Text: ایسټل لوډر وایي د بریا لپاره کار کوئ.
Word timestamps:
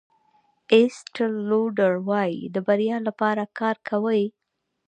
ایسټل 0.73 1.31
لوډر 1.49 1.93
وایي 2.09 2.41
د 2.55 2.57
بریا 2.67 2.97
لپاره 3.07 3.43
کار 3.59 3.75
کوئ. 3.89 4.23